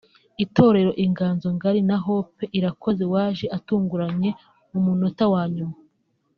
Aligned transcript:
itorero 0.43 0.91
Inganzo 1.05 1.47
ngari 1.55 1.81
na 1.89 1.97
Hope 2.05 2.41
Irakoze 2.57 3.03
waje 3.13 3.45
atunguranye 3.57 4.29
ku 4.67 4.75
munota 4.85 5.23
wa 5.35 5.43
nyuma 5.55 5.75